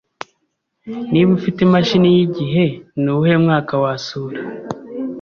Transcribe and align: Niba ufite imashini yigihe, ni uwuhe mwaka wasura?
Niba 1.11 1.29
ufite 1.39 1.59
imashini 1.67 2.07
yigihe, 2.15 2.63
ni 3.03 3.09
uwuhe 3.13 3.35
mwaka 3.43 3.73
wasura? 3.83 4.39